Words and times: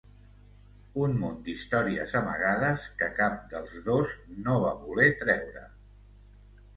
Un 1.07 1.11
munt 1.23 1.35
d'històries 1.49 2.15
amagades 2.19 2.85
que 3.01 3.09
cap 3.19 3.35
dels 3.51 3.75
dos 3.91 4.15
no 4.47 4.57
va 4.65 4.73
voler 4.87 5.07
traure. 5.21 5.63